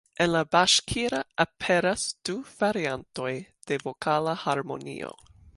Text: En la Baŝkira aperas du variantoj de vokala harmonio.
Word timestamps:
En 0.23 0.29
la 0.35 0.39
Baŝkira 0.53 1.19
aperas 1.45 2.07
du 2.29 2.37
variantoj 2.63 3.31
de 3.69 3.81
vokala 3.87 4.39
harmonio. 4.47 5.17